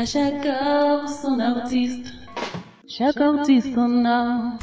À 0.00 0.06
chaque 0.06 0.46
heure, 0.46 1.06
son 1.10 1.38
artiste. 1.40 2.06
Chaque 2.88 3.18
artiste 3.18 3.74
son 3.74 4.02
art. 4.06 4.58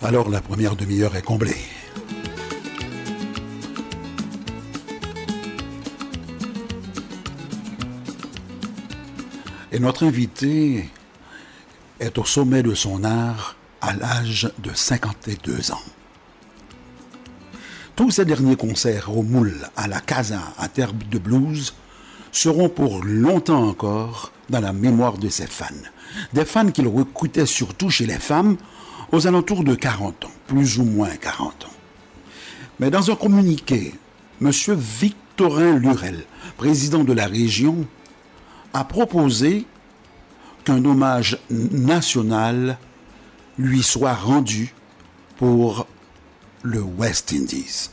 Alors 0.00 0.30
la 0.30 0.40
première 0.40 0.76
demi-heure 0.76 1.14
est 1.14 1.20
comblée. 1.20 1.60
Et 9.72 9.78
notre 9.78 10.06
invité 10.06 10.88
est 12.00 12.16
au 12.16 12.24
sommet 12.24 12.62
de 12.62 12.72
son 12.72 13.04
art 13.04 13.56
à 13.82 13.92
l'âge 13.92 14.50
de 14.56 14.72
52 14.72 15.72
ans. 15.72 16.05
Tous 17.96 18.10
ces 18.10 18.26
derniers 18.26 18.56
concerts 18.56 19.16
au 19.16 19.22
Moule, 19.22 19.56
à 19.74 19.88
la 19.88 20.00
Casa, 20.00 20.52
à 20.58 20.68
Terre 20.68 20.92
de 20.92 21.18
Blues 21.18 21.72
seront 22.30 22.68
pour 22.68 23.02
longtemps 23.02 23.66
encore 23.66 24.32
dans 24.50 24.60
la 24.60 24.74
mémoire 24.74 25.16
de 25.16 25.30
ses 25.30 25.46
fans. 25.46 25.64
Des 26.34 26.44
fans 26.44 26.70
qu'il 26.70 26.88
recrutait 26.88 27.46
surtout 27.46 27.88
chez 27.88 28.04
les 28.04 28.18
femmes 28.18 28.58
aux 29.12 29.26
alentours 29.26 29.64
de 29.64 29.74
40 29.74 30.26
ans, 30.26 30.30
plus 30.46 30.78
ou 30.78 30.84
moins 30.84 31.08
40 31.08 31.64
ans. 31.64 31.72
Mais 32.80 32.90
dans 32.90 33.10
un 33.10 33.16
communiqué, 33.16 33.94
M. 34.42 34.50
Victorin 34.76 35.78
Lurel, 35.78 36.24
président 36.58 37.02
de 37.02 37.14
la 37.14 37.26
région, 37.26 37.86
a 38.74 38.84
proposé 38.84 39.64
qu'un 40.64 40.84
hommage 40.84 41.38
national 41.48 42.76
lui 43.58 43.82
soit 43.82 44.12
rendu 44.12 44.74
pour 45.38 45.86
le 46.66 46.80
West 46.80 47.32
Indies. 47.32 47.90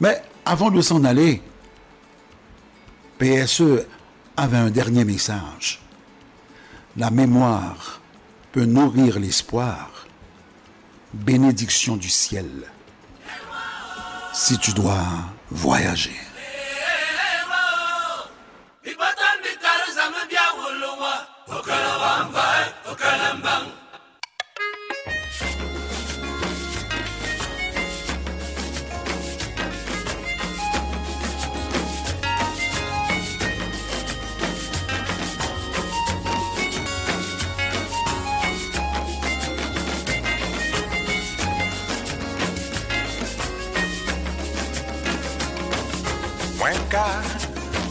Mais 0.00 0.22
avant 0.44 0.70
de 0.70 0.80
s'en 0.80 1.04
aller, 1.04 1.42
PSE 3.18 3.86
avait 4.36 4.56
un 4.56 4.70
dernier 4.70 5.04
message. 5.04 5.80
La 6.96 7.10
mémoire 7.10 8.00
peut 8.52 8.64
nourrir 8.64 9.18
l'espoir. 9.18 10.06
Bénédiction 11.12 11.96
du 11.96 12.08
ciel. 12.08 12.50
Si 14.32 14.58
tu 14.58 14.72
dois 14.72 15.06
voyager. 15.50 16.25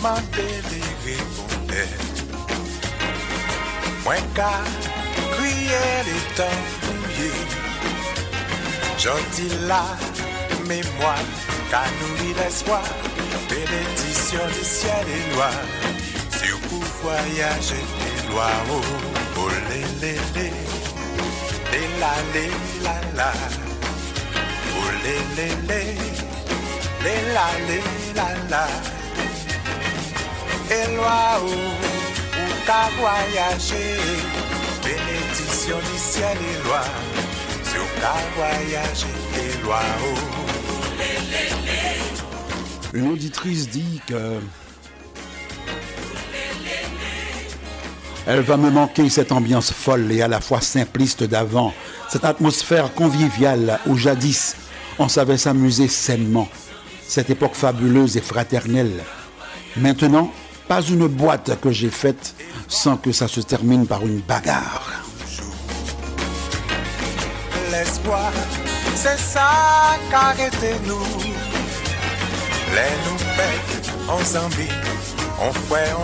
Mande 0.06 0.48
li 0.70 0.82
reponde 1.06 1.84
Mwen 4.04 4.28
ka 4.38 4.52
kriye 5.34 5.86
li 6.08 6.20
tan 6.38 6.60
fouye 6.82 7.32
Jodi 9.02 9.48
la 9.72 9.82
mémoire 10.70 11.32
Ka 11.72 11.82
nourri 11.98 12.32
l'espoir 12.40 12.86
Bénédiction 13.50 14.46
du 14.58 14.64
ciel 14.76 15.10
et 15.18 15.26
loi 15.34 15.50
Si 16.38 16.52
ou 16.54 16.60
pou 16.68 16.84
voyager 17.02 17.86
les 18.02 18.18
lois 18.30 18.58
Oh, 18.76 18.82
oh, 19.42 19.50
lé, 19.70 19.82
lé, 20.02 20.14
lé 20.36 20.50
Lé, 21.72 21.82
la, 22.02 22.14
lé, 22.34 22.46
la, 22.86 22.96
la 23.20 23.32
Oh, 24.78 24.92
lé, 25.04 25.16
lé, 25.38 25.50
lé 25.70 25.82
Lé, 27.04 27.16
la, 27.34 27.48
lé, 27.70 27.82
la, 28.16 28.30
la 28.54 28.95
Une 42.94 43.12
auditrice 43.12 43.70
dit 43.70 44.02
que 44.08 44.40
elle 48.28 48.42
va 48.42 48.58
me 48.58 48.72
manquer 48.72 49.08
cette 49.10 49.32
ambiance 49.32 49.72
folle 49.72 50.12
et 50.12 50.24
à 50.24 50.28
la 50.28 50.42
fois 50.42 50.62
simpliste 50.62 51.24
d'avant, 51.24 51.74
cette 52.10 52.26
atmosphère 52.26 52.92
conviviale 52.94 53.80
où 53.86 53.96
jadis 53.98 54.56
on 54.98 55.10
savait 55.10 55.38
s'amuser 55.38 55.88
sainement, 55.88 56.50
cette 57.08 57.30
époque 57.30 57.54
fabuleuse 57.54 58.18
et 58.18 58.22
fraternelle. 58.22 59.04
Maintenant, 59.78 60.32
pas 60.68 60.82
une 60.82 61.08
boîte 61.08 61.60
que 61.62 61.72
j'ai 61.72 61.90
faite 61.90 62.36
sans 62.68 62.98
que 62.98 63.12
ça 63.12 63.28
se 63.28 63.42
termine 63.42 63.86
par 63.86 64.06
une 64.06 64.20
bagarre. 64.20 65.04
L'espoir, 67.72 68.32
c'est 68.96 69.20
ça 69.20 69.98
Les 72.74 73.08
nous 73.08 73.18
On 74.10 75.52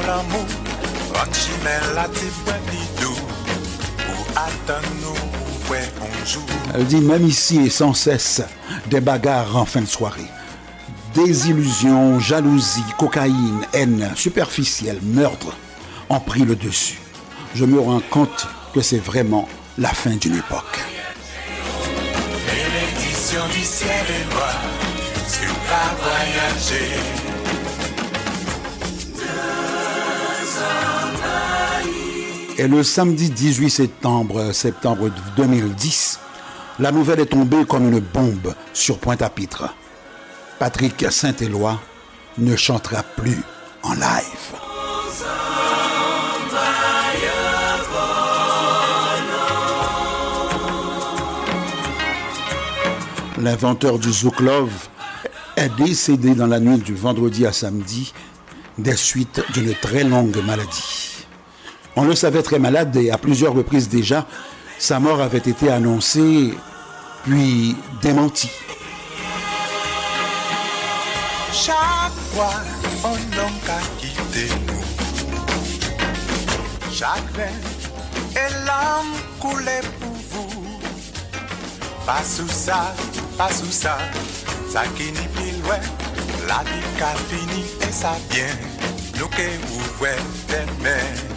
l'amour 0.07 0.45
la 1.95 2.07
Pour 4.05 4.25
on 6.01 6.25
joue 6.25 6.45
Elle 6.73 6.85
dit 6.85 7.01
même 7.01 7.25
ici 7.25 7.59
et 7.59 7.69
sans 7.69 7.93
cesse 7.93 8.41
des 8.87 9.01
bagarres 9.01 9.55
en 9.55 9.65
fin 9.65 9.81
de 9.81 9.85
soirée. 9.85 10.27
Désillusion, 11.13 12.19
jalousie, 12.19 12.83
cocaïne, 12.97 13.65
haine 13.73 14.11
superficielle, 14.15 14.99
meurtre 15.03 15.55
ont 16.09 16.19
pris 16.19 16.45
le 16.45 16.55
dessus. 16.55 16.99
Je 17.53 17.65
me 17.65 17.79
rends 17.79 18.01
compte 18.09 18.47
que 18.73 18.81
c'est 18.81 18.97
vraiment 18.99 19.49
la 19.77 19.89
fin 19.89 20.15
d'une 20.15 20.35
époque. 20.35 20.79
Bénédiction 22.47 23.41
du 23.53 23.63
ciel 23.63 24.05
et 24.09 24.25
voyager 25.99 27.01
Et 32.57 32.67
le 32.67 32.83
samedi 32.83 33.29
18 33.29 33.69
septembre, 33.69 34.51
septembre 34.51 35.09
2010, 35.35 36.19
la 36.79 36.91
nouvelle 36.91 37.21
est 37.21 37.25
tombée 37.27 37.65
comme 37.65 37.87
une 37.87 37.99
bombe 37.99 38.53
sur 38.73 38.99
Pointe-à-Pitre. 38.99 39.73
Patrick 40.61 41.07
Saint-Éloi 41.09 41.81
ne 42.37 42.55
chantera 42.55 43.01
plus 43.01 43.41
en 43.81 43.95
live. 43.95 44.03
L'inventeur 53.39 53.97
du 53.97 54.11
Zouk 54.11 54.39
Love 54.39 54.69
est 55.57 55.69
décédé 55.77 56.35
dans 56.35 56.45
la 56.45 56.59
nuit 56.59 56.77
du 56.77 56.93
vendredi 56.93 57.47
à 57.47 57.51
samedi 57.51 58.13
des 58.77 58.95
suites 58.95 59.41
d'une 59.55 59.73
très 59.73 60.03
longue 60.03 60.37
maladie. 60.45 61.25
On 61.95 62.03
le 62.03 62.13
savait 62.13 62.43
très 62.43 62.59
malade 62.59 62.95
et 62.97 63.09
à 63.09 63.17
plusieurs 63.17 63.55
reprises 63.55 63.89
déjà, 63.89 64.27
sa 64.77 64.99
mort 64.99 65.21
avait 65.21 65.39
été 65.39 65.71
annoncée 65.71 66.53
puis 67.23 67.75
démentie. 68.03 68.51
Chaque 71.53 71.75
fois, 72.33 72.53
on 73.03 73.17
n'a 73.35 73.49
qu'à 73.65 73.79
quitter 73.99 74.47
nous. 74.67 74.85
Chagrin 76.93 77.55
et 78.35 78.53
l'âme 78.65 79.13
coulait 79.39 79.81
pour 79.99 80.15
vous. 80.29 80.79
Pas 82.05 82.23
sous 82.23 82.47
ça, 82.47 82.95
pas 83.37 83.51
sous 83.51 83.71
ça, 83.71 83.97
ça 84.69 84.83
qui 84.95 85.11
n'est 85.11 85.29
plus 85.35 85.61
loin. 85.63 85.79
La 86.47 86.63
vie 86.63 86.87
qu'a 86.97 87.13
fini 87.29 87.65
et 87.81 87.91
ça 87.91 88.15
vient. 88.29 88.55
Nous 89.19 89.27
qui 89.27 89.49
ouvrons 89.73 90.23
des 90.47 90.83
mains. 90.83 91.31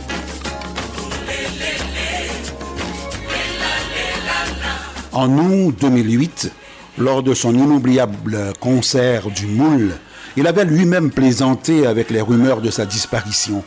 En 5.13 5.39
août 5.39 5.77
2008, 5.81 6.53
lors 6.99 7.23
de 7.23 7.35
son 7.35 7.55
inoubliable 7.55 8.53
concert 8.61 9.31
du 9.31 9.47
Moule, 9.47 9.95
il 10.37 10.47
avait 10.47 10.65
lui-même 10.65 11.11
plaisanté 11.11 11.87
avec 11.87 12.11
les 12.11 12.21
rumeurs 12.21 12.61
de 12.61 12.71
sa 12.71 12.87
disparition. 12.87 13.65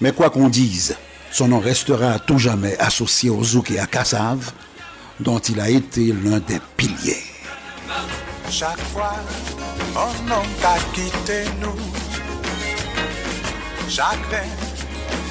Mais 0.00 0.12
quoi 0.12 0.30
qu'on 0.30 0.48
dise, 0.48 0.96
son 1.30 1.48
nom 1.48 1.60
restera 1.60 2.12
à 2.12 2.18
tout 2.18 2.38
jamais 2.38 2.76
associé 2.78 3.30
au 3.30 3.42
Zouk 3.44 3.70
et 3.70 3.78
à 3.78 3.86
Kassav, 3.86 4.52
dont 5.20 5.38
il 5.38 5.60
a 5.60 5.68
été 5.68 6.12
l'un 6.24 6.40
des 6.40 6.60
piliers. 6.76 7.22
chaque 8.50 8.80
fois, 8.92 9.14
on 9.94 10.28
n'a 10.28 10.42
qu'à 10.60 10.76
quitter 10.94 11.44
nous. 11.60 11.76
Chagrin 13.88 14.48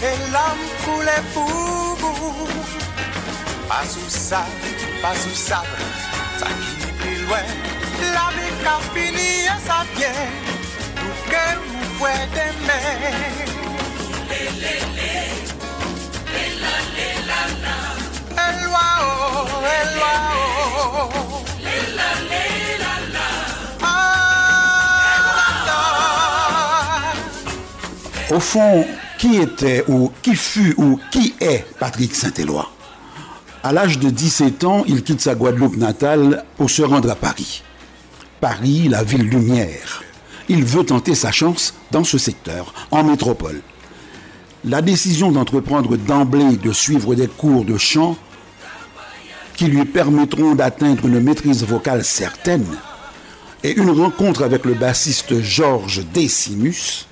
et 0.04 0.32
l'âme 0.32 0.66
coulait 0.84 1.24
pour 1.34 1.46
vous. 1.46 2.48
Pas 3.68 3.86
sous 3.86 4.10
ça, 4.10 4.46
pas 5.02 5.16
sous 5.16 5.36
ça, 5.36 5.64
ça 6.38 6.48
qui 6.48 6.88
plus 6.94 7.26
loin. 7.26 7.38
La 8.02 8.30
vie 8.36 8.54
qu'a 8.64 8.80
fini 8.94 9.46
et 9.46 9.68
ça 9.68 9.86
vient, 9.96 10.49
Au 28.32 28.40
fond, 28.40 28.86
qui 29.18 29.38
était 29.38 29.84
ou 29.88 30.12
qui 30.22 30.36
fut 30.36 30.76
ou 30.78 31.00
qui 31.12 31.34
est 31.42 31.66
Patrick 31.80 32.14
Saint-Éloi? 32.14 32.72
À 33.64 33.74
l'âge 33.74 33.98
de 33.98 34.10
17 34.10 34.64
ans, 34.64 34.84
il 34.88 35.04
quitte 35.04 35.20
sa 35.20 35.36
Guadeloupe 35.36 35.78
natale 35.78 36.46
pour 36.56 36.70
se 36.70 36.84
rendre 36.84 37.10
à 37.10 37.16
Paris. 37.16 37.64
Paris, 38.40 38.88
la 38.88 39.04
ville 39.04 39.28
lumière. 39.28 40.04
Il 40.50 40.66
veut 40.66 40.84
tenter 40.84 41.14
sa 41.14 41.32
chance 41.32 41.76
dans 41.92 42.04
ce 42.04 42.18
secteur, 42.18 42.74
en 42.90 43.04
métropole. 43.04 43.62
La 44.66 44.82
décision 44.82 45.32
d'entreprendre 45.32 45.96
d'emblée 45.96 46.58
de 46.58 46.74
suivre 46.74 47.14
des 47.14 47.28
cours 47.28 47.64
de 47.64 47.78
chant 47.78 48.18
qui 49.56 49.66
lui 49.66 49.86
permettront 49.86 50.56
d'atteindre 50.56 51.06
une 51.06 51.22
maîtrise 51.22 51.64
vocale 51.64 52.04
certaine 52.04 52.66
et 53.64 53.78
une 53.78 53.92
rencontre 53.92 54.44
avec 54.44 54.66
le 54.66 54.74
bassiste 54.74 55.40
Georges 55.42 56.04
Decimus 56.14 57.06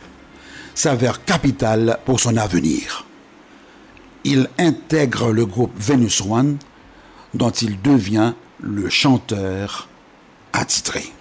s'avère 0.73 1.23
capitale 1.23 1.99
pour 2.05 2.19
son 2.19 2.37
avenir. 2.37 3.05
Il 4.23 4.49
intègre 4.57 5.31
le 5.31 5.45
groupe 5.45 5.73
Venus 5.77 6.21
One 6.21 6.57
dont 7.33 7.51
il 7.51 7.81
devient 7.81 8.33
le 8.61 8.89
chanteur 8.89 9.87
attitré. 10.53 11.11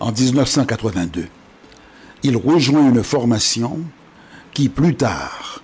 En 0.00 0.12
1982, 0.12 1.28
il 2.22 2.36
rejoint 2.36 2.88
une 2.88 3.04
formation 3.04 3.80
qui 4.52 4.68
plus 4.68 4.96
tard 4.96 5.60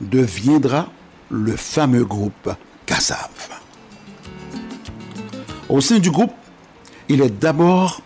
deviendra 0.00 0.88
le 1.30 1.56
fameux 1.56 2.04
groupe 2.04 2.50
Kassav. 2.86 3.30
Au 5.68 5.80
sein 5.80 5.98
du 5.98 6.10
groupe, 6.10 6.32
il 7.08 7.20
est 7.20 7.30
d'abord 7.30 8.00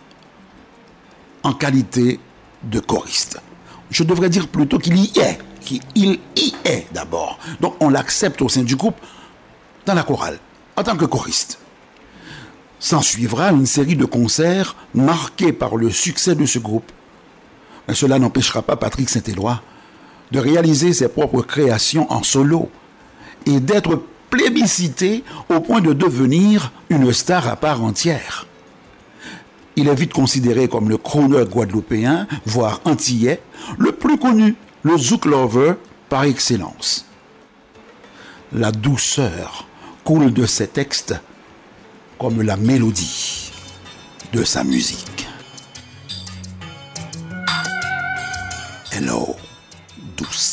en 1.43 1.53
qualité 1.53 2.19
de 2.63 2.79
choriste. 2.79 3.41
Je 3.89 4.03
devrais 4.03 4.29
dire 4.29 4.47
plutôt 4.47 4.79
qu'il 4.79 4.97
y 4.97 5.19
est, 5.19 5.39
qu'il 5.61 5.81
y 5.95 6.19
est 6.65 6.87
d'abord. 6.93 7.39
Donc 7.61 7.75
on 7.79 7.89
l'accepte 7.89 8.41
au 8.41 8.49
sein 8.49 8.63
du 8.63 8.75
groupe 8.75 8.97
dans 9.85 9.93
la 9.93 10.03
chorale, 10.03 10.39
en 10.75 10.83
tant 10.83 10.95
que 10.95 11.05
choriste. 11.05 11.59
S'en 12.83 13.01
suivra 13.01 13.51
une 13.51 13.65
série 13.65 13.95
de 13.95 14.03
concerts 14.03 14.75
marqués 14.93 15.53
par 15.53 15.77
le 15.77 15.89
succès 15.89 16.35
de 16.35 16.45
ce 16.45 16.59
groupe. 16.59 16.91
Mais 17.87 17.93
cela 17.93 18.19
n'empêchera 18.19 18.61
pas 18.61 18.75
Patrick 18.75 19.09
Saint-Éloi 19.09 19.61
de 20.31 20.39
réaliser 20.39 20.91
ses 20.91 21.07
propres 21.07 21.43
créations 21.43 22.11
en 22.11 22.23
solo 22.23 22.69
et 23.45 23.61
d'être 23.61 24.03
plébiscité 24.29 25.23
au 25.47 25.61
point 25.61 25.79
de 25.79 25.93
devenir 25.93 26.73
une 26.89 27.13
star 27.13 27.47
à 27.47 27.55
part 27.55 27.81
entière. 27.81 28.47
Il 29.77 29.87
est 29.87 29.95
vite 29.95 30.11
considéré 30.11 30.67
comme 30.67 30.89
le 30.89 30.97
crooner 30.97 31.45
guadeloupéen, 31.45 32.27
voire 32.45 32.81
antillais, 32.83 33.41
le 33.77 33.93
plus 33.93 34.17
connu, 34.17 34.55
le 34.81 34.97
zouk 34.97 35.23
lover 35.23 35.75
par 36.09 36.25
excellence. 36.25 37.05
La 38.51 38.73
douceur 38.73 39.67
coule 40.03 40.33
de 40.33 40.45
ses 40.45 40.67
textes 40.67 41.15
comme 42.23 42.41
la 42.41 42.55
mélodie 42.55 43.51
de 44.31 44.45
sa 44.45 44.63
musique. 44.63 45.27
Hello, 48.93 49.35
douce. 50.15 50.52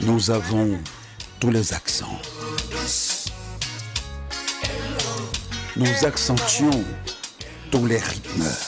Nous 0.00 0.30
avons 0.30 0.78
tous 1.38 1.50
les 1.50 1.72
accents. 1.74 2.18
Nous 5.76 6.04
accentuons 6.04 6.84
tous 7.70 7.86
les 7.86 7.98
rythmes. 7.98 8.67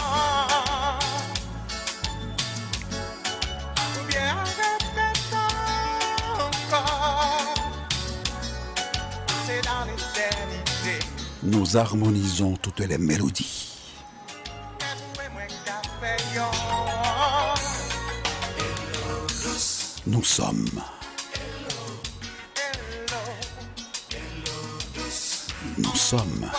Nous 11.51 11.75
harmonisons 11.75 12.55
toutes 12.55 12.79
les 12.79 12.97
mélodies. 12.97 13.67
Nous 20.07 20.23
sommes 20.23 20.69
Nous 25.77 25.95
sommes 25.95 26.49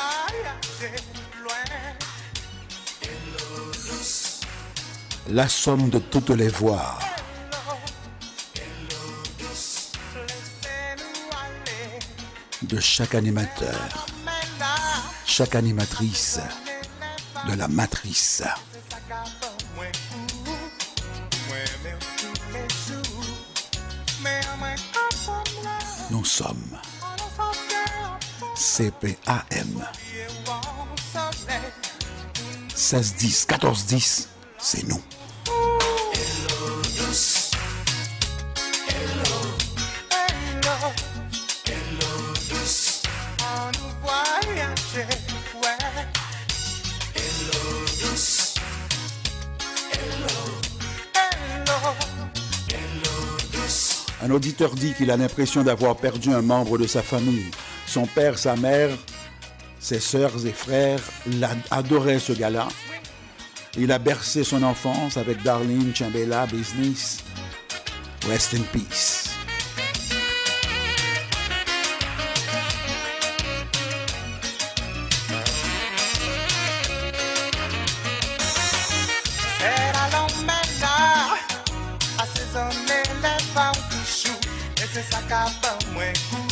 la 5.31 5.49
somme 5.49 5.89
de 5.89 6.01
toutes 6.01 6.31
les 6.31 6.49
voix, 6.49 6.99
de 12.61 12.79
chaque 12.79 13.15
animateur, 13.15 14.07
chaque 15.33 15.55
animatrice, 15.55 16.41
de 17.49 17.55
la 17.55 17.67
matrice. 17.67 18.43
Nous 26.11 26.25
sommes 26.27 26.79
CPAM 28.55 29.17
et 29.49 29.63
on 30.47 30.97
soleil. 31.11 31.63
1610, 32.75 33.47
1410, 33.49 34.29
c'est 34.59 34.87
nous. 34.87 35.01
Un 54.23 54.31
auditeur 54.31 54.75
dit 54.75 54.95
qu'il 54.95 55.11
a 55.11 55.17
l'impression 55.17 55.63
d'avoir 55.63 55.97
perdu 55.97 56.33
un 56.33 56.43
membre 56.43 56.79
de 56.79 56.87
sa 56.87 57.03
famille. 57.03 57.51
Son 57.87 58.07
père, 58.07 58.39
sa 58.39 58.55
mère, 58.55 58.91
ses 59.81 59.99
sœurs 59.99 60.47
et 60.47 60.53
frères 60.53 61.01
adoraient 61.71 62.21
ce 62.21 62.33
gars-là. 62.33 62.69
Il 63.77 63.91
a 63.91 63.99
bercé 63.99 64.45
son 64.45 64.63
enfance 64.63 65.17
avec 65.17 65.43
Darlene 65.43 65.95
Chambella 65.95 66.47
Business. 66.47 67.25
Rest 68.29 68.55
in 68.55 68.63
peace. 68.73 69.22
«se 84.93 85.03
saca 85.05 85.45
a 85.45 86.03
é 86.03 86.13
cu. 86.13 86.52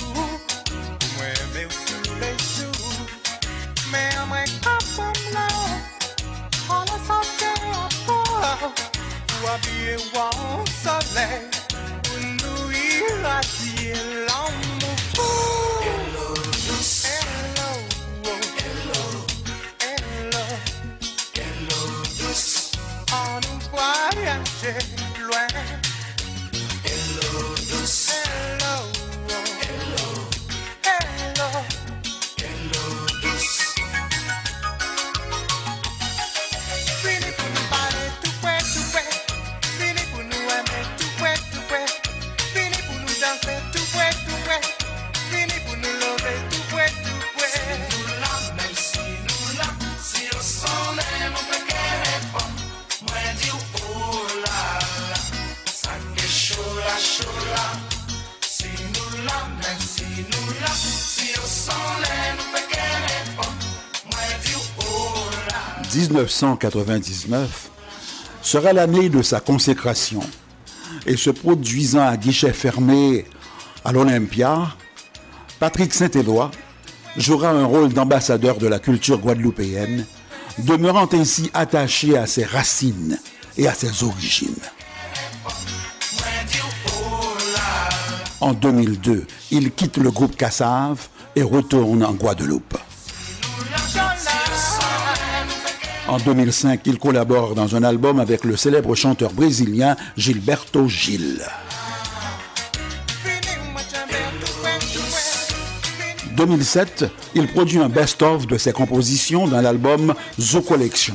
1999 66.09 67.71
sera 68.43 68.73
l'année 68.73 69.11
de 69.11 69.21
sa 69.21 69.41
consécration 69.41 70.21
et 71.07 71.17
se 71.17 71.31
produisant 71.31 72.07
à 72.07 72.17
guichet 72.17 72.53
fermé 72.53 73.27
à 73.85 73.93
l'Olympia, 73.93 74.75
Patrick 75.59 75.93
Saint-Éloi 75.93 76.51
jouera 77.17 77.51
un 77.51 77.67
rôle 77.67 77.93
d'ambassadeur 77.93 78.57
de 78.57 78.67
la 78.67 78.79
culture 78.79 79.19
guadeloupéenne, 79.19 80.07
demeurant 80.59 81.09
ainsi 81.13 81.51
attaché 81.53 82.17
à 82.17 82.27
ses 82.27 82.45
racines 82.45 83.19
et 83.59 83.69
à 83.69 83.75
ses 83.75 84.03
origines. 84.03 84.55
En 88.41 88.55
2002, 88.55 89.27
il 89.51 89.71
quitte 89.73 89.99
le 89.99 90.11
groupe 90.11 90.35
Cassave 90.35 91.09
et 91.37 91.43
retourne 91.43 92.03
en 92.03 92.13
Guadeloupe. 92.13 92.79
En 96.11 96.19
2005, 96.19 96.81
il 96.87 96.99
collabore 96.99 97.55
dans 97.55 97.77
un 97.77 97.85
album 97.85 98.19
avec 98.19 98.45
le 98.45 98.57
célèbre 98.57 98.97
chanteur 98.97 99.33
brésilien 99.33 99.95
Gilberto 100.17 100.89
Gil. 100.89 101.41
2007, 106.37 107.05
il 107.37 107.47
produit 107.47 107.79
un 107.79 107.89
best-of 107.89 108.49
de 108.49 108.59
ses 108.59 108.73
compositions 108.73 109.47
dans 109.47 109.61
l'album 109.61 110.15
The 110.37 110.67
Collection. 110.67 111.15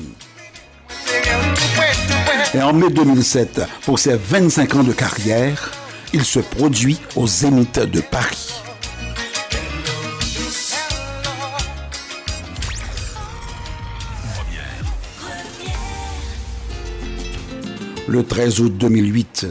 Et 2.54 2.62
en 2.62 2.72
mai 2.72 2.90
2007, 2.90 3.64
pour 3.84 4.00
ses 4.00 4.16
25 4.16 4.76
ans 4.76 4.84
de 4.84 4.94
carrière, 4.94 5.74
il 6.14 6.24
se 6.24 6.40
produit 6.40 7.02
au 7.18 7.28
Zénith 7.28 7.80
de 7.80 8.00
Paris. 8.00 8.65
Le 18.08 18.24
13 18.24 18.60
août 18.60 18.78
2008, 18.78 19.48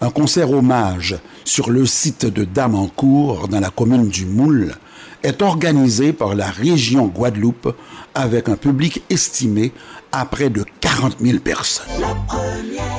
un 0.00 0.10
concert 0.10 0.50
hommage 0.50 1.16
sur 1.44 1.70
le 1.70 1.86
site 1.86 2.26
de 2.26 2.44
Damancourt, 2.44 3.46
dans 3.46 3.60
la 3.60 3.70
commune 3.70 4.08
du 4.08 4.26
Moule, 4.26 4.74
est 5.22 5.40
organisé 5.40 6.12
par 6.12 6.34
la 6.34 6.50
région 6.50 7.06
Guadeloupe 7.06 7.74
avec 8.14 8.48
un 8.48 8.56
public 8.56 9.02
estimé 9.08 9.72
à 10.10 10.26
près 10.26 10.50
de 10.50 10.64
40 10.80 11.18
000 11.20 11.38
personnes. 11.38 11.86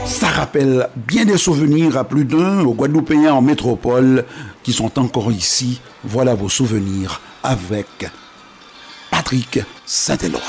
Ça 0.06 0.28
rappelle 0.28 0.88
bien 0.96 1.26
des 1.26 1.38
souvenirs 1.38 1.98
à 1.98 2.06
plus 2.06 2.24
d'un 2.24 2.62
aux 2.62 2.74
Guadeloupéens 2.74 3.34
en 3.34 3.42
métropole 3.42 4.24
qui 4.64 4.72
sont 4.72 4.98
encore 4.98 5.32
ici. 5.32 5.82
Voilà 6.06 6.34
vos 6.34 6.50
souvenirs 6.50 7.20
avec 7.44 8.10
Patrick 9.12 9.60
Saint-Éloi. 9.86 10.40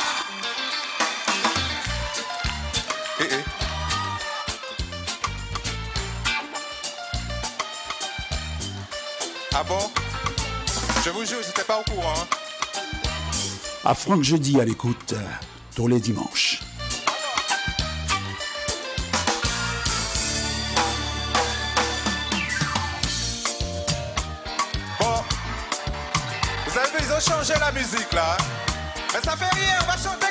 Pas 11.67 11.81
au 11.81 11.83
courant. 11.91 12.15
Hein. 12.17 12.27
À 13.85 13.95
Franck 13.95 14.23
Jeudi 14.23 14.61
à 14.61 14.65
l'écoute, 14.65 15.15
tous 15.75 15.89
les 15.89 16.01
dimanches. 16.01 16.61
Bon, 24.99 25.23
vous 26.67 26.79
avez 26.79 26.89
vu, 26.89 27.05
ils 27.05 27.13
ont 27.13 27.21
changé 27.21 27.55
la 27.61 27.73
musique 27.73 28.13
là. 28.13 28.37
Mais 29.13 29.21
ça 29.21 29.37
fait 29.37 29.55
rien, 29.55 29.79
on 29.83 29.87
va 29.87 29.97
chanter 29.97 30.24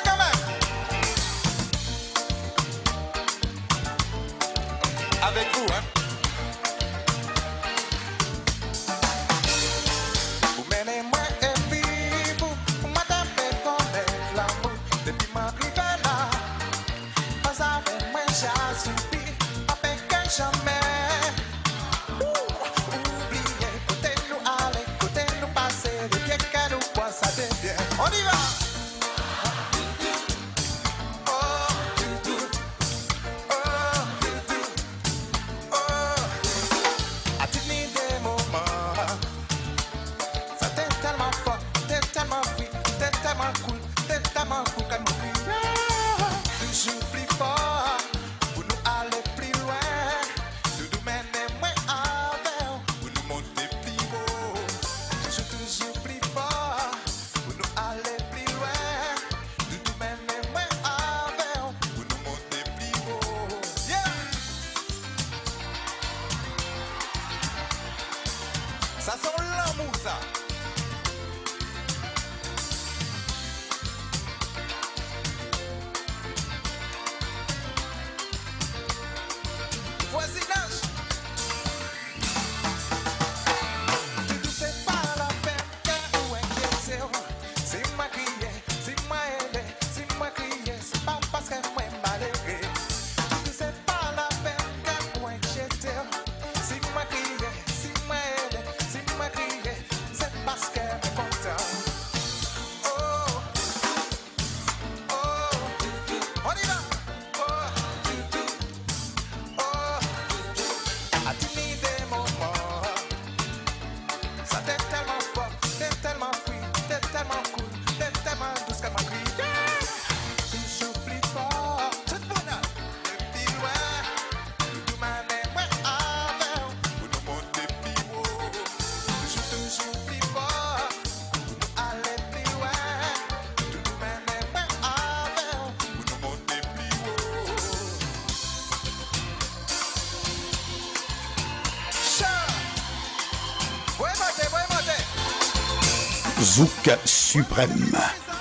Zouk 146.54 146.88
suprême, 147.04 147.98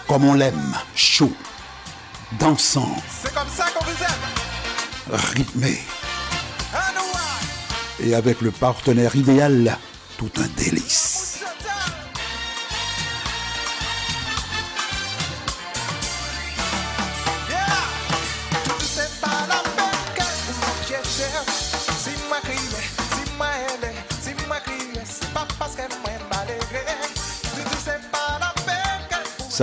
comme 0.08 0.24
on 0.26 0.36
l'aime, 0.36 0.76
chaud, 0.94 1.34
dansant. 2.40 2.96
C'est 3.10 3.34
comme 3.34 3.50
ça 3.50 3.66
qu'on 3.74 3.84
vous 3.84 4.04
aime. 4.04 5.18
Rythmé. 5.34 5.80
Et 8.00 8.14
avec 8.14 8.42
le 8.42 8.52
partenaire 8.52 9.16
idéal, 9.16 9.80
tout 10.20 10.30
un 10.38 10.48
délice. 10.56 11.13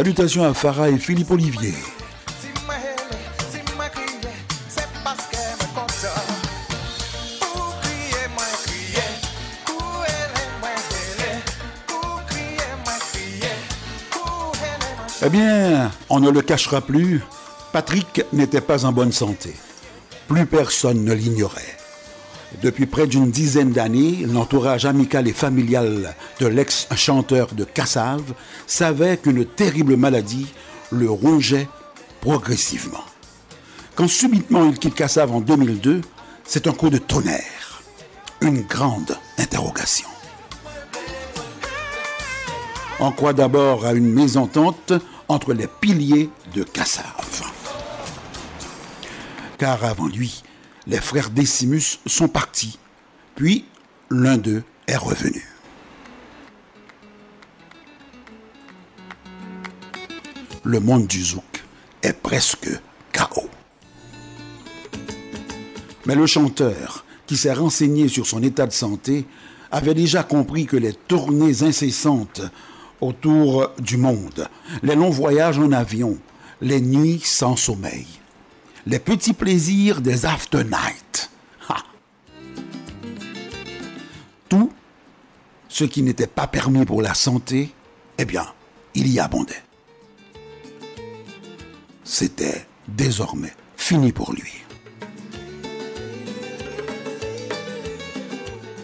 Salutations 0.00 0.44
à 0.44 0.54
Farah 0.54 0.88
et 0.88 0.96
Philippe 0.96 1.30
Olivier. 1.30 1.74
Eh 15.22 15.28
bien, 15.28 15.90
on 16.08 16.20
ne 16.20 16.30
le 16.30 16.40
cachera 16.40 16.80
plus, 16.80 17.20
Patrick 17.74 18.24
n'était 18.32 18.62
pas 18.62 18.86
en 18.86 18.92
bonne 18.92 19.12
santé. 19.12 19.54
Plus 20.28 20.46
personne 20.46 21.04
ne 21.04 21.12
l'ignorait. 21.12 21.76
Depuis 22.62 22.86
près 22.86 23.06
d'une 23.06 23.30
dizaine 23.30 23.72
d'années, 23.72 24.24
l'entourage 24.26 24.86
amical 24.86 25.28
et 25.28 25.34
familial 25.34 26.14
de 26.40 26.46
l'ex-chanteur 26.46 27.54
de 27.54 27.64
Cassave 27.64 28.34
savait 28.66 29.18
qu'une 29.18 29.44
terrible 29.44 29.96
maladie 29.96 30.46
le 30.90 31.08
rongeait 31.10 31.68
progressivement. 32.20 33.04
Quand 33.94 34.08
subitement 34.08 34.64
il 34.64 34.78
quitte 34.78 34.94
Cassave 34.94 35.32
en 35.32 35.40
2002, 35.40 36.00
c'est 36.44 36.66
un 36.66 36.72
coup 36.72 36.88
de 36.88 36.98
tonnerre, 36.98 37.82
une 38.40 38.62
grande 38.62 39.16
interrogation. 39.38 40.08
On 42.98 43.12
croit 43.12 43.34
d'abord 43.34 43.84
à 43.84 43.92
une 43.92 44.10
mésentente 44.10 44.92
entre 45.28 45.52
les 45.52 45.66
piliers 45.66 46.30
de 46.54 46.62
Cassave. 46.62 47.42
Car 49.58 49.84
avant 49.84 50.06
lui, 50.06 50.42
les 50.86 51.00
frères 51.00 51.30
Décimus 51.30 51.98
sont 52.06 52.28
partis, 52.28 52.78
puis 53.34 53.66
l'un 54.10 54.38
d'eux 54.38 54.62
est 54.86 54.96
revenu. 54.96 55.44
Le 60.62 60.78
monde 60.78 61.06
du 61.06 61.22
zouk 61.22 61.64
est 62.02 62.12
presque 62.12 62.68
chaos. 63.12 63.48
Mais 66.06 66.14
le 66.14 66.26
chanteur, 66.26 67.04
qui 67.26 67.36
s'est 67.36 67.52
renseigné 67.52 68.08
sur 68.08 68.26
son 68.26 68.42
état 68.42 68.66
de 68.66 68.72
santé, 68.72 69.26
avait 69.70 69.94
déjà 69.94 70.22
compris 70.22 70.66
que 70.66 70.76
les 70.76 70.92
tournées 70.92 71.62
incessantes 71.62 72.42
autour 73.00 73.70
du 73.78 73.96
monde, 73.96 74.48
les 74.82 74.94
longs 74.94 75.10
voyages 75.10 75.58
en 75.58 75.72
avion, 75.72 76.18
les 76.60 76.80
nuits 76.80 77.22
sans 77.24 77.56
sommeil, 77.56 78.06
les 78.86 78.98
petits 78.98 79.32
plaisirs 79.32 80.00
des 80.00 80.26
after 80.26 80.64
night. 80.64 81.30
Tout 84.48 84.72
ce 85.68 85.84
qui 85.84 86.02
n'était 86.02 86.26
pas 86.26 86.48
permis 86.48 86.84
pour 86.84 87.00
la 87.00 87.14
santé, 87.14 87.72
eh 88.18 88.24
bien, 88.24 88.46
il 88.94 89.06
y 89.06 89.20
abondait. 89.20 89.62
C'était 92.12 92.66
désormais 92.88 93.54
fini 93.76 94.10
pour 94.10 94.32
lui. 94.32 94.64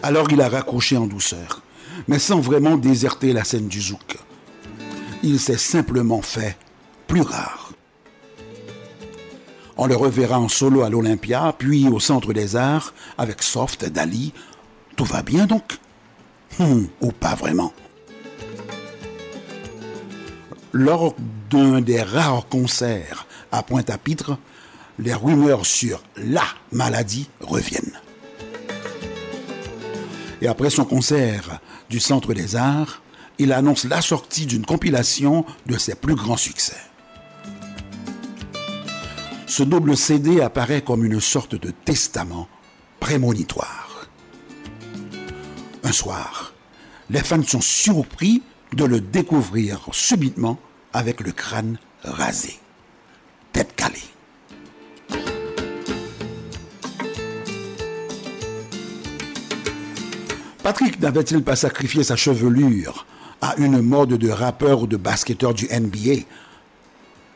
Alors 0.01 0.31
il 0.31 0.39
a 0.39 0.47
raccroché 0.47 0.95
en 0.95 1.07
douceur, 1.07 1.61
mais 2.07 2.19
sans 2.19 2.39
vraiment 2.39 2.77
déserter 2.77 3.33
la 3.33 3.43
scène 3.43 3.67
du 3.67 3.81
zouk. 3.81 4.17
Il 5.23 5.41
s'est 5.41 5.57
simplement 5.57 6.21
fait 6.21 6.57
plus 7.05 7.19
rare. 7.19 7.73
On 9.75 9.87
le 9.87 9.97
reverra 9.97 10.39
en 10.39 10.47
solo 10.47 10.83
à 10.83 10.89
l'Olympia, 10.89 11.53
puis 11.57 11.89
au 11.89 11.99
Centre 11.99 12.31
des 12.31 12.55
Arts 12.55 12.93
avec 13.17 13.43
Soft, 13.43 13.83
Dali. 13.89 14.31
Tout 14.95 15.03
va 15.03 15.21
bien 15.21 15.47
donc? 15.47 15.79
Hum, 16.61 16.87
Ou 17.01 17.11
pas 17.11 17.35
vraiment? 17.35 17.73
Lors 20.79 21.15
d'un 21.49 21.81
des 21.81 22.03
rares 22.03 22.47
concerts 22.49 23.25
à 23.51 23.63
Pointe-à-Pitre, 23.63 24.37
les 24.99 25.15
rumeurs 25.15 25.65
sur 25.65 26.03
la 26.17 26.43
maladie 26.71 27.27
reviennent. 27.39 27.99
Et 30.39 30.47
après 30.47 30.69
son 30.69 30.85
concert 30.85 31.61
du 31.89 31.99
Centre 31.99 32.35
des 32.35 32.55
Arts, 32.55 33.01
il 33.39 33.53
annonce 33.53 33.85
la 33.85 34.01
sortie 34.01 34.45
d'une 34.45 34.67
compilation 34.67 35.45
de 35.65 35.79
ses 35.79 35.95
plus 35.95 36.13
grands 36.13 36.37
succès. 36.37 36.77
Ce 39.47 39.63
double 39.63 39.97
CD 39.97 40.41
apparaît 40.41 40.83
comme 40.83 41.03
une 41.03 41.19
sorte 41.19 41.55
de 41.55 41.71
testament 41.71 42.47
prémonitoire. 42.99 44.07
Un 45.83 45.91
soir, 45.91 46.53
les 47.09 47.23
fans 47.23 47.41
sont 47.41 47.61
surpris 47.61 48.43
de 48.73 48.85
le 48.85 49.01
découvrir 49.01 49.79
subitement 49.91 50.59
avec 50.93 51.21
le 51.21 51.31
crâne 51.31 51.77
rasé, 52.03 52.59
tête 53.53 53.75
calée. 53.75 54.01
Patrick 60.63 60.99
n'avait-il 60.99 61.43
pas 61.43 61.55
sacrifié 61.55 62.03
sa 62.03 62.17
chevelure 62.17 63.05
à 63.41 63.55
une 63.57 63.81
mode 63.81 64.15
de 64.15 64.29
rappeur 64.29 64.81
ou 64.81 64.87
de 64.87 64.97
basketteur 64.97 65.53
du 65.53 65.65
NBA 65.65 66.23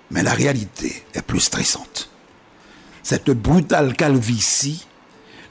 Mais 0.10 0.22
la 0.22 0.34
réalité 0.34 1.04
est 1.14 1.22
plus 1.22 1.40
stressante. 1.40 2.10
Cette 3.04 3.32
brutale 3.32 3.96
calvitie 3.96 4.86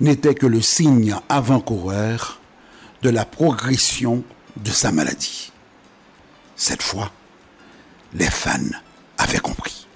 n'était 0.00 0.34
que 0.34 0.46
le 0.46 0.60
signe 0.60 1.14
avant-coureur 1.28 2.40
de 3.02 3.10
la 3.10 3.24
progression 3.24 4.22
de 4.56 4.70
sa 4.70 4.92
maladie. 4.92 5.52
Cette 6.56 6.82
fois, 6.82 7.10
les 8.12 8.30
fans 8.30 8.58
avaient 9.18 9.38
compris. 9.38 9.86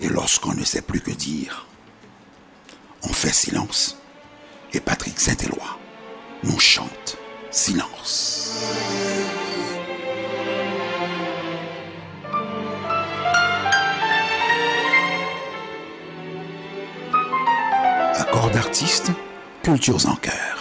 Et 0.00 0.08
lorsqu'on 0.08 0.54
ne 0.54 0.64
sait 0.64 0.82
plus 0.82 1.00
que 1.00 1.10
dire, 1.10 1.66
on 3.02 3.12
fait 3.12 3.32
silence 3.32 3.96
et 4.72 4.80
Patrick 4.80 5.18
Saint-Éloi 5.18 5.78
nous 6.44 6.60
chante 6.60 7.16
silence. 7.50 8.62
Accord 18.14 18.50
d'artistes, 18.50 19.10
cultures 19.62 20.06
en 20.06 20.16
cœur. 20.16 20.57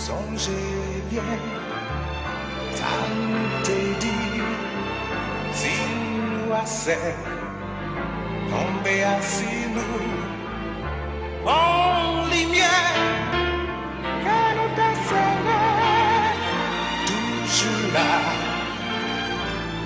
Sonje 0.00 0.56
bien 1.10 1.22
Tan 2.78 3.12
te 3.62 3.78
di 4.00 4.16
Sin 5.52 6.48
wase 6.48 6.96
tombe 8.48 8.94
así 9.14 9.52
nous 9.74 10.10
en 11.46 12.24
lumière 12.32 12.96
que 14.24 14.38
nous 14.56 14.70
te 14.78 14.88
toujours 17.10 17.92
là 17.92 18.12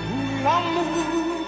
pour 0.07 0.31
l'amour 0.45 1.45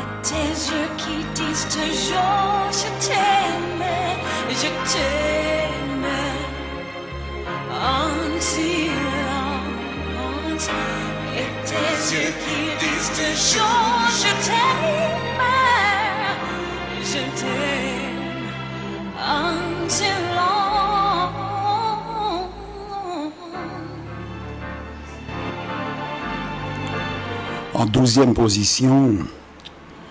Et 0.00 0.08
tes 0.28 0.52
yeux 0.68 0.90
qui 0.98 1.16
disent 1.34 1.68
toujours 1.78 2.68
je 2.80 2.88
t'aime, 3.06 3.84
je 4.50 4.68
t'aime 4.92 5.19
en 27.80 27.86
douzième 27.86 28.34
position, 28.34 29.16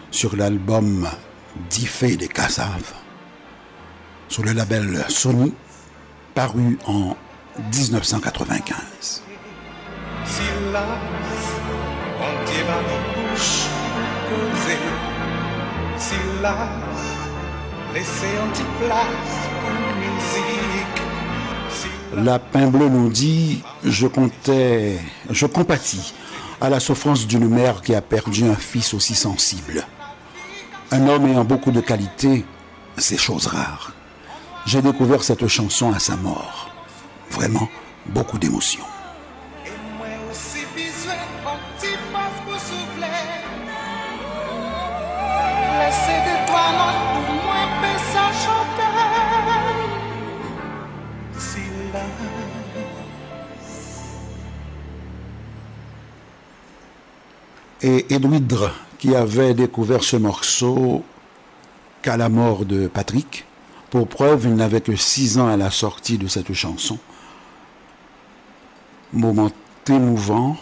sur 0.10 0.36
l'album 0.36 1.08
Diffé 1.69 2.15
des 2.15 2.28
Cassaves, 2.28 2.93
sur 4.28 4.43
le 4.43 4.54
label 4.54 5.06
Sony, 5.08 5.54
paru 6.34 6.80
en 6.88 7.15
1995. 7.72 9.22
Lapin 22.15 22.67
Bleu 22.67 22.89
nous 22.89 23.10
dit 23.10 23.63
Je 23.84 24.08
comptais, 24.08 24.99
je 25.29 25.45
compatis 25.45 26.13
à 26.60 26.69
la 26.69 26.79
souffrance 26.79 27.25
d'une 27.25 27.47
mère 27.47 27.82
qui 27.82 27.95
a 27.95 28.01
perdu 28.01 28.43
un 28.49 28.55
fils 28.55 28.93
aussi 28.93 29.15
sensible. 29.15 29.88
Un 30.91 31.08
homme 31.08 31.27
ayant 31.27 31.45
beaucoup 31.45 31.71
de 31.71 31.79
qualités, 31.82 32.45
c'est 32.97 33.17
chose 33.17 33.47
rare. 33.47 33.93
J'ai 34.65 34.82
découvert 34.82 35.23
cette 35.23 35.47
chanson 35.47 35.93
à 35.93 35.99
sa 35.99 36.17
mort. 36.17 36.69
Vraiment, 37.32 37.69
beaucoup 38.08 38.38
d'émotions. 38.38 38.84
Et 57.82 58.13
Edwidre, 58.13 58.74
qui 58.98 59.15
avait 59.15 59.54
découvert 59.54 60.04
ce 60.04 60.18
morceau 60.18 61.04
qu'à 62.02 62.18
la 62.18 62.28
mort 62.28 62.65
de 62.65 62.88
Patrick, 62.88 63.46
pour 63.89 64.08
preuve, 64.08 64.46
il 64.46 64.56
n'avait 64.56 64.82
que 64.82 64.96
six 64.98 65.38
ans 65.38 65.48
à 65.48 65.56
la 65.56 65.72
sortie 65.72 66.18
de 66.18 66.28
cette 66.28 66.54
chanson. 66.54 66.98
Moment 69.13 69.50
émouvant 69.88 70.58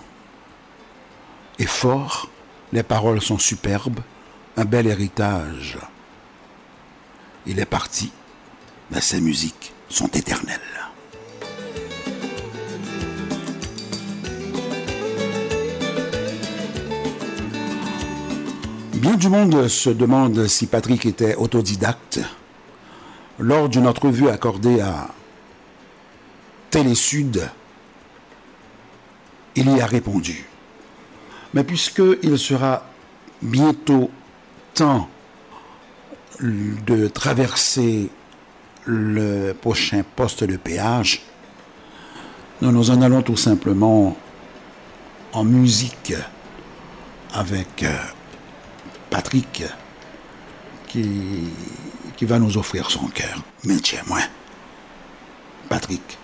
et 1.59 1.65
fort, 1.65 2.29
les 2.71 2.83
paroles 2.83 3.21
sont 3.21 3.39
superbes, 3.39 3.99
un 4.55 4.65
bel 4.65 4.85
héritage. 4.87 5.79
Il 7.47 7.59
est 7.59 7.65
parti, 7.65 8.11
mais 8.91 9.01
ses 9.01 9.21
musiques 9.21 9.73
sont 9.89 10.07
éternelles. 10.07 10.76
Bien 18.97 19.13
du 19.13 19.29
monde 19.29 19.67
se 19.67 19.91
demande 19.91 20.47
si 20.47 20.65
Patrick 20.65 21.05
était 21.05 21.35
autodidacte. 21.35 22.19
Lors 23.37 23.69
d'une 23.69 23.85
entrevue 23.85 24.27
accordée 24.27 24.81
à 24.81 25.09
Télésud, 26.71 27.47
il 29.55 29.69
y 29.69 29.81
a 29.81 29.85
répondu. 29.85 30.47
Mais 31.53 31.63
puisqu'il 31.63 32.39
sera 32.39 32.87
bientôt 33.43 34.09
temps 34.73 35.07
de 36.41 37.07
traverser 37.07 38.09
le 38.85 39.53
prochain 39.53 40.03
poste 40.15 40.43
de 40.43 40.57
péage, 40.57 41.21
nous 42.63 42.71
nous 42.71 42.89
en 42.89 43.03
allons 43.03 43.21
tout 43.21 43.37
simplement 43.37 44.17
en 45.33 45.43
musique 45.43 46.15
avec 47.31 47.83
euh, 47.83 47.95
Patrick 49.17 49.63
qui, 50.87 51.49
qui 52.15 52.25
va 52.25 52.37
nous 52.37 52.55
offrir 52.55 52.91
son 52.91 53.07
cœur. 53.07 53.41
Mais 53.63 53.77
tiens-moi, 53.77 54.19
Patrick, 55.69 56.19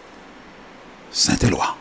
Saint-Éloi. 1.10 1.76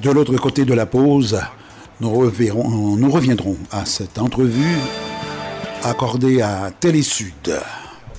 De 0.00 0.10
l'autre 0.10 0.36
côté 0.38 0.64
de 0.64 0.72
la 0.72 0.86
pause, 0.86 1.38
nous, 2.00 2.10
reverrons- 2.10 2.96
nous 2.96 3.10
reviendrons 3.10 3.56
à 3.70 3.84
cette 3.84 4.18
entrevue 4.18 4.76
accordée 5.84 6.40
à 6.42 6.70
Télésud. 6.78 7.58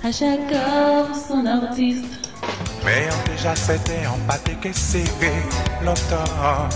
À 0.04 0.12
chaque 0.12 0.52
heure, 0.54 1.08
son 1.28 1.46
artiste. 1.46 2.30
Mais 2.86 3.08
on 3.12 3.32
déjà 3.32 3.56
c'était 3.56 4.06
en 4.08 4.18
pâté 4.28 4.54
que 4.62 4.72
serré 4.74 5.34
longtemps 5.84 6.70